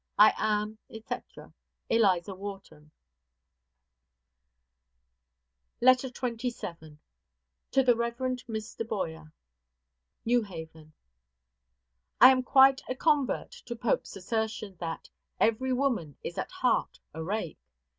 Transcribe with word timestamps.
I 0.17 0.33
am, 0.39 0.79
&c., 0.89 0.99
ELIZA 1.91 2.33
WHARTON. 2.33 2.89
LETTER 5.79 6.07
XXVII. 6.07 6.97
TO 7.69 7.83
THE 7.83 7.95
REV. 7.95 8.17
MR. 8.17 8.87
BOYER. 8.87 9.31
NEW 10.25 10.41
HAVEN. 10.41 10.91
I 12.19 12.31
am 12.31 12.41
quite 12.41 12.81
a 12.89 12.95
convert 12.95 13.51
to 13.51 13.75
Pope's 13.75 14.15
assertion, 14.15 14.75
that 14.79 15.07
"Every 15.39 15.71
woman 15.71 16.17
is 16.23 16.39
at 16.39 16.49
heart 16.49 16.99
a 17.13 17.23
rake." 17.23 17.59